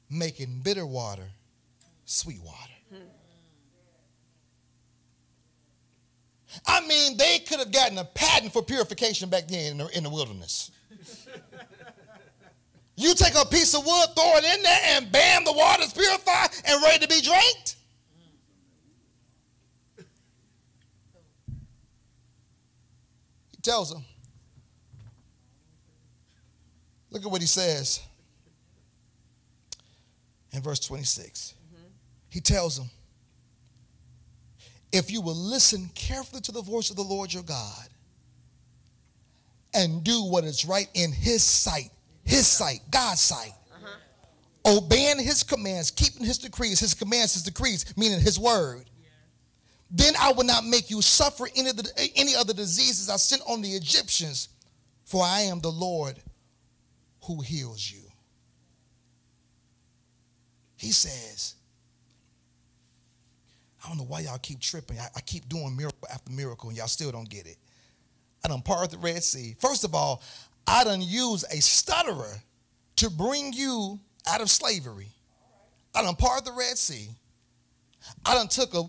[0.09, 1.29] making bitter water
[2.05, 2.57] sweet water.
[6.67, 10.03] I mean, they could have gotten a patent for purification back then in the, in
[10.03, 10.73] the wilderness.
[13.01, 16.51] You take a piece of wood, throw it in there, and bam, the water's purified
[16.67, 17.57] and ready to be drank.
[23.53, 24.05] He tells them.
[27.11, 28.01] Look at what he says
[30.53, 31.55] in verse 26.
[32.29, 32.91] He tells them,
[34.93, 37.89] if you will listen carefully to the voice of the Lord your God
[39.73, 41.91] and do what is right in his sight,
[42.25, 43.53] his sight, God's sight,
[44.65, 48.91] obeying his commands, keeping his decrees, his commands, his decrees, meaning his word,
[49.91, 53.17] then I will not make you suffer any of the, any of the diseases I
[53.17, 54.49] sent on the Egyptians,
[55.05, 56.17] for I am the Lord
[57.25, 58.03] who heals you.
[60.77, 61.57] He says,
[63.85, 64.99] I don't know why y'all keep tripping.
[64.99, 67.57] I, I keep doing miracle after miracle and y'all still don't get it.
[68.45, 69.57] I done parted the Red Sea.
[69.59, 70.23] First of all,
[70.71, 72.41] I done used a stutterer
[72.97, 73.99] to bring you
[74.29, 75.09] out of slavery.
[75.93, 77.09] I done parted the Red Sea.
[78.25, 78.85] I done took a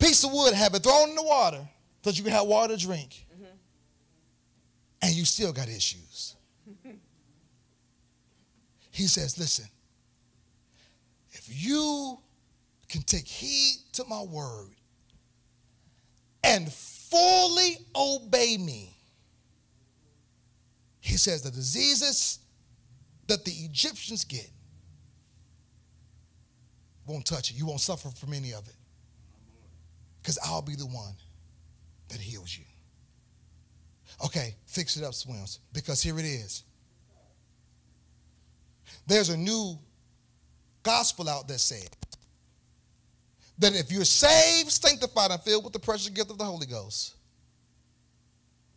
[0.00, 1.60] piece of wood, have it thrown in the water
[2.02, 3.26] so you can have water to drink.
[3.32, 3.44] Mm-hmm.
[5.02, 6.34] And you still got issues.
[8.90, 9.66] he says, listen,
[11.30, 12.18] if you
[12.88, 14.70] can take heed to my word
[16.42, 18.97] and fully obey me,
[21.08, 22.38] he says the diseases
[23.28, 24.50] that the Egyptians get
[27.06, 27.56] won't touch you.
[27.56, 28.74] You won't suffer from any of it.
[30.20, 31.14] Because I'll be the one
[32.10, 32.64] that heals you.
[34.22, 36.64] Okay, fix it up, Swims, because here it is.
[39.06, 39.78] There's a new
[40.82, 41.88] gospel out that says
[43.58, 47.14] that if you're saved, sanctified, and filled with the precious gift of the Holy Ghost,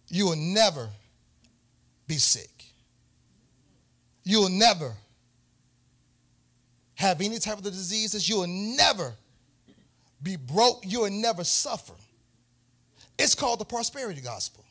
[0.07, 0.89] you will never
[2.11, 2.65] be sick.
[4.25, 4.93] You will never
[6.95, 8.27] have any type of the diseases.
[8.27, 9.13] You will never
[10.21, 10.83] be broke.
[10.85, 11.93] You will never suffer.
[13.17, 14.65] It's called the prosperity gospel.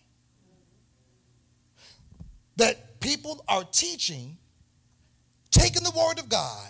[2.57, 4.37] that people are teaching,
[5.51, 6.69] taking the word of God,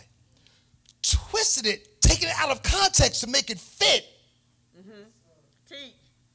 [1.02, 4.06] twisted it, taking it out of context to make it fit
[4.78, 5.02] mm-hmm.
[5.68, 5.94] Teach.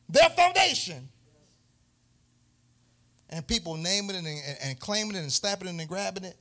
[0.09, 1.07] their foundation.
[3.35, 6.37] And people naming it and, and, and claiming it and snapping it and grabbing it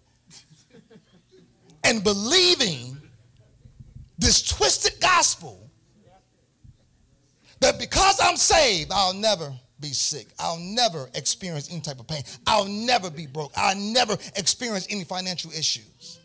[1.82, 2.96] and believing
[4.16, 5.68] this twisted gospel
[7.58, 10.28] that because I'm saved, I'll never be sick.
[10.38, 12.22] I'll never experience any type of pain.
[12.46, 13.50] I'll never be broke.
[13.56, 16.20] I'll never experience any financial issues.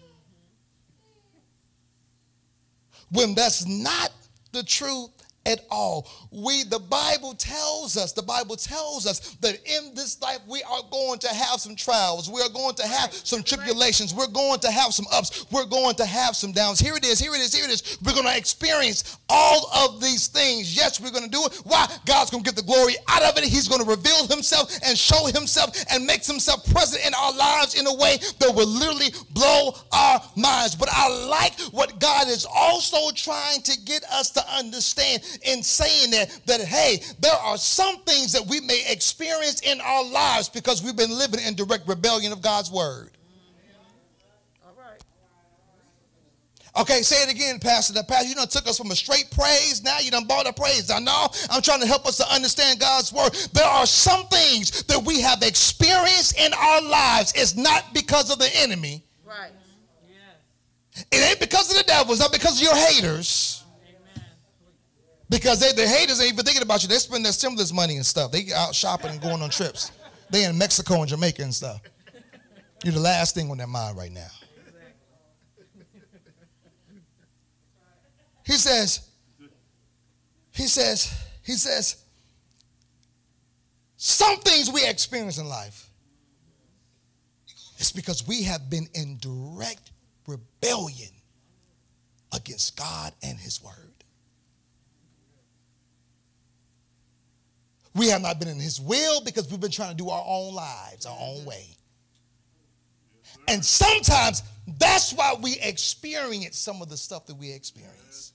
[3.11, 4.11] When that's not
[4.51, 5.09] the truth
[5.49, 6.07] at all.
[6.31, 10.83] We the Bible tells us, the Bible tells us that in this life we are
[10.91, 12.29] going to have some trials.
[12.29, 14.13] We are going to have some tribulations.
[14.13, 15.45] We're going to have some ups.
[15.51, 16.79] We're going to have some downs.
[16.79, 17.19] Here it is.
[17.19, 17.53] Here it is.
[17.53, 17.97] Here it is.
[18.05, 20.75] We're going to experience all of these things.
[20.75, 21.61] Yes, we're going to do it.
[21.65, 21.87] Why?
[22.05, 23.43] God's going to get the glory out of it.
[23.43, 27.79] He's going to reveal himself and show himself and makes himself present in our lives
[27.79, 30.75] in a way that will literally blow our minds.
[30.75, 36.11] But I like what God is also trying to get us to understand in saying
[36.11, 40.83] that, that hey, there are some things that we may experience in our lives because
[40.83, 43.11] we've been living in direct rebellion of God's word.
[44.65, 45.03] All right.
[46.81, 47.93] Okay, say it again, Pastor.
[47.93, 49.83] The Pastor, you done took us from a straight praise.
[49.83, 50.91] Now you done bought a praise.
[50.91, 51.27] I know.
[51.49, 53.33] I'm trying to help us to understand God's word.
[53.53, 57.33] There are some things that we have experienced in our lives.
[57.35, 59.03] It's not because of the enemy.
[59.25, 59.51] Right.
[61.11, 62.11] It ain't because of the devil.
[62.11, 63.58] It's not because of your haters.
[65.29, 66.89] Because they, the haters ain't even thinking about you.
[66.89, 68.31] They spend their stimulus money and stuff.
[68.31, 69.91] They out shopping and going on trips.
[70.31, 71.81] They in Mexico and Jamaica and stuff.
[72.83, 74.27] You're the last thing on their mind right now.
[78.45, 79.07] He says,
[80.51, 81.13] he says,
[81.43, 82.03] he says,
[83.97, 85.87] some things we experience in life,
[87.77, 89.91] it's because we have been in direct
[90.25, 91.11] rebellion
[92.33, 93.88] against God and his word.
[97.99, 100.55] We have not been in his will because we've been trying to do our own
[100.55, 101.65] lives, our own way.
[103.49, 104.41] And sometimes
[104.79, 108.31] that's why we experience some of the stuff that we experience.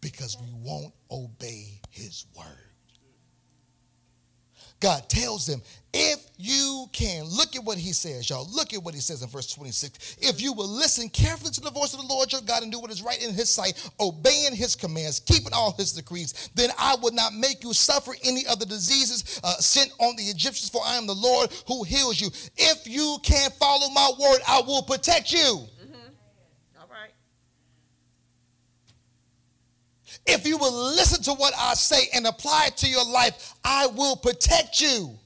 [0.00, 2.65] Because we won't obey his word.
[4.80, 5.62] God tells them,
[5.98, 8.46] if you can, look at what he says, y'all.
[8.52, 10.18] Look at what he says in verse 26.
[10.20, 12.78] If you will listen carefully to the voice of the Lord your God and do
[12.78, 16.96] what is right in his sight, obeying his commands, keeping all his decrees, then I
[17.00, 20.82] will not make you suffer any of the diseases uh, sent on the Egyptians, for
[20.84, 22.28] I am the Lord who heals you.
[22.58, 25.66] If you can follow my word, I will protect you.
[26.78, 27.12] All right.
[30.24, 33.86] If you will listen to what I say and apply it to your life, I
[33.88, 35.18] will protect you.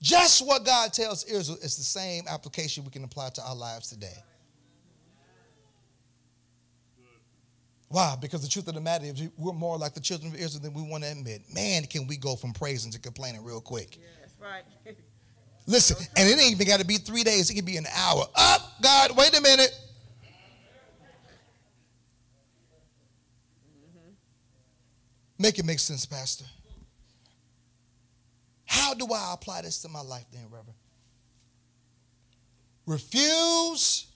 [0.00, 3.90] Just what God tells Israel is the same application we can apply to our lives
[3.90, 4.16] today.
[7.88, 8.16] Why?
[8.20, 10.74] Because the truth of the matter is we're more like the children of Israel than
[10.74, 11.42] we want to admit.
[11.52, 13.96] Man, can we go from praising to complaining real quick.
[13.96, 14.62] Yeah, that's right.
[15.66, 17.50] Listen, and it ain't even got to be three days.
[17.50, 18.24] It can be an hour.
[18.36, 19.70] Up, God, wait a minute.
[25.38, 26.44] Make it make sense, Pastor.
[28.64, 30.74] How do I apply this to my life then, Reverend?
[32.86, 34.06] Refuse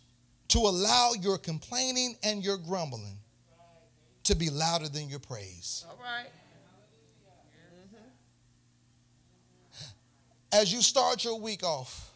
[0.48, 3.18] to allow your complaining and your grumbling
[4.24, 5.84] to be louder than your praise.
[5.88, 6.26] All right.
[7.94, 8.04] Mm-hmm.
[10.52, 12.11] As you start your week off,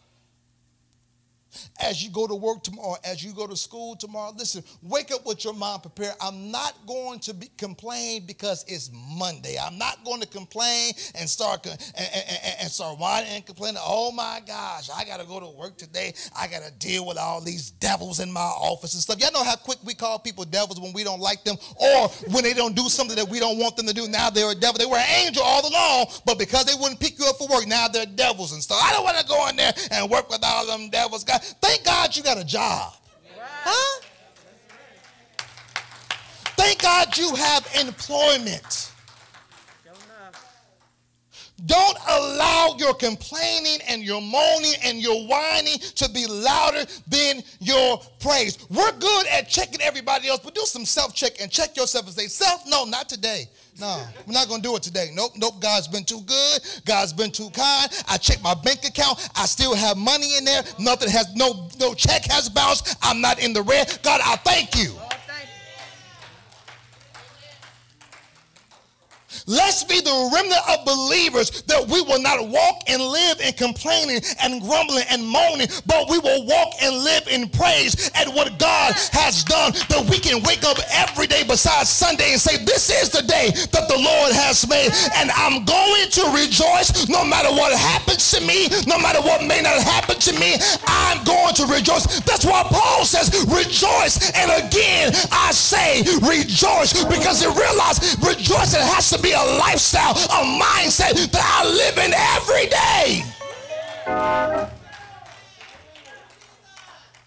[1.81, 5.25] as you go to work tomorrow, as you go to school tomorrow, listen, wake up
[5.25, 6.13] with your mind prepared.
[6.21, 9.57] I'm not going to be, complain because it's Monday.
[9.61, 13.81] I'm not going to complain and start and, and, and start whining and complaining.
[13.83, 16.13] Oh my gosh, I got to go to work today.
[16.37, 19.19] I got to deal with all these devils in my office and stuff.
[19.19, 22.43] Y'all know how quick we call people devils when we don't like them or when
[22.43, 24.07] they don't do something that we don't want them to do.
[24.07, 24.77] Now they're a devil.
[24.77, 27.67] They were an angel all along, but because they wouldn't pick you up for work,
[27.67, 28.79] now they're devils and stuff.
[28.81, 31.23] I don't want to go in there and work with all them devils.
[31.23, 32.93] God, thank God you got a job.
[33.39, 34.01] Huh?
[36.57, 38.91] Thank God you have employment.
[41.65, 47.99] Don't allow your complaining and your moaning and your whining to be louder than your
[48.19, 48.59] praise.
[48.69, 52.13] We're good at checking everybody else, but do some self check and check yourself and
[52.13, 53.49] say, Self, no, not today.
[53.79, 55.11] No, we're not going to do it today.
[55.13, 55.61] Nope, nope.
[55.61, 56.61] God's been too good.
[56.85, 57.91] God's been too kind.
[58.07, 59.29] I checked my bank account.
[59.35, 60.63] I still have money in there.
[60.79, 62.97] Nothing has, no, no check has bounced.
[63.03, 63.99] I'm not in the red.
[64.01, 64.93] God, I thank you.
[64.93, 65.47] Lord, thank
[69.47, 74.19] Let's be the remnant of believers that we will not walk and live in complaining
[74.43, 78.91] and grumbling and moaning, but we will walk and live in praise at what God
[79.15, 79.71] has done.
[79.87, 83.55] That we can wake up every day besides Sunday and say, This is the day
[83.71, 88.43] that the Lord has made, and I'm going to rejoice no matter what happens to
[88.43, 90.59] me, no matter what may not happen to me.
[90.91, 92.19] I'm going to rejoice.
[92.27, 94.19] That's why Paul says, Rejoice.
[94.35, 100.41] And again, I say, Rejoice because he realized rejoicing has to be a lifestyle, a
[100.57, 103.23] mindset that I live in every day.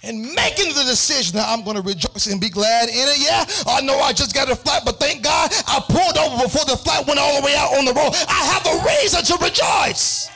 [0.02, 3.18] And making the decision that I'm going to rejoice and be glad in it.
[3.18, 6.64] Yeah, I know I just got a flat, but thank God I pulled over before
[6.64, 8.14] the flat went all the way out on the road.
[8.26, 10.30] I have a reason to rejoice.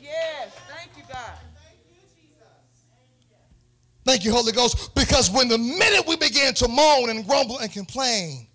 [0.00, 0.56] Yes.
[0.68, 1.36] Thank you, God.
[1.54, 2.48] Thank you, Jesus.
[4.04, 4.94] Thank you, Holy Ghost.
[4.94, 8.46] Because when the minute we begin to moan and grumble and complain,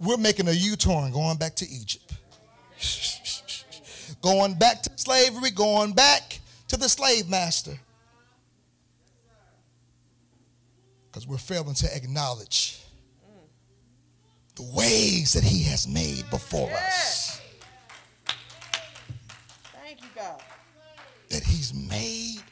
[0.00, 2.12] we're making a U turn going back to Egypt.
[4.22, 7.78] going back to slavery, going back to the slave master.
[11.06, 12.80] Because we're failing to acknowledge
[14.56, 17.40] the ways that he has made before us.
[19.72, 20.42] Thank you, God.
[21.30, 22.42] That he's made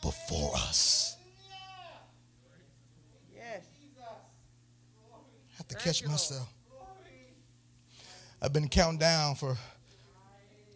[0.00, 1.16] before us.
[3.34, 3.62] Yes.
[3.98, 6.48] I have to Thank catch myself.
[8.42, 9.56] I've been counting down for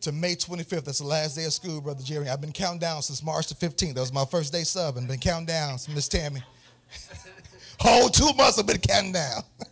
[0.03, 0.85] to May 25th.
[0.85, 2.29] That's the last day of school, Brother Jerry.
[2.29, 3.95] I've been counting down since March the 15th.
[3.95, 6.45] That was my first day sub, and been counting down since Miss Tammy.
[7.81, 9.43] Whole two months I've been counting down.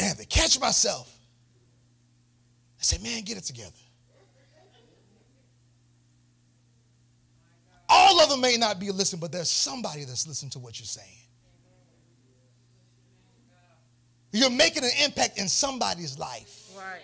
[0.00, 1.12] and to catch myself.
[2.78, 3.72] I say, man, get it together.
[7.88, 10.86] All of them may not be listening, but there's somebody that's listening to what you're
[10.86, 11.08] saying.
[14.32, 16.70] You're making an impact in somebody's life.
[16.76, 17.00] Right.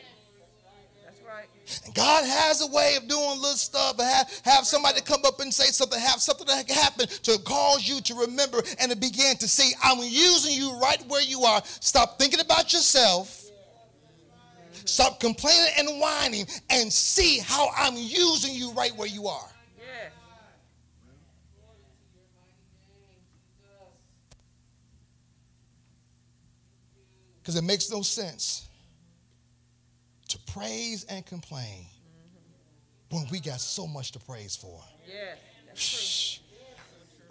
[1.04, 1.46] That's right.
[1.86, 5.52] And God has a way of doing little stuff have, have somebody come up and
[5.52, 9.48] say something, have something that happen to cause you to remember and to begin to
[9.48, 11.62] see, I'm using you right where you are.
[11.64, 13.40] Stop thinking about yourself.
[14.84, 19.53] Stop complaining and whining and see how I'm using you right where you are.
[27.44, 28.66] Because it makes no sense
[30.28, 31.84] to praise and complain
[33.10, 34.80] when we got so much to praise for.
[35.66, 36.40] That's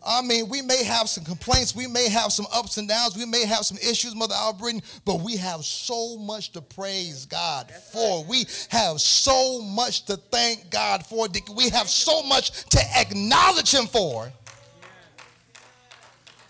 [0.06, 3.26] I mean, we may have some complaints, we may have some ups and downs, we
[3.26, 8.24] may have some issues, Mother Albritton, but we have so much to praise God for.
[8.26, 11.28] We have so much to thank God for.
[11.56, 14.32] We have so much to acknowledge Him for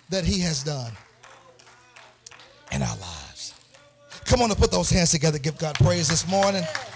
[0.10, 0.92] that He has done
[2.74, 3.23] in our lives.
[4.26, 5.38] Come on and put those hands together.
[5.38, 6.64] Give God praise this morning.